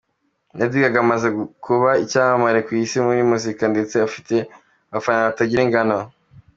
Lady 0.57 0.79
Gaga 0.83 0.99
amaze 1.05 1.27
kuba 1.65 1.89
icyamamare 2.03 2.59
ku 2.65 2.71
isi 2.83 2.97
muri 3.05 3.21
muzika 3.29 3.63
ndetse 3.73 3.95
afite 4.07 4.35
abafana 4.91 5.27
batagira 5.27 5.61
ingano. 5.67 5.97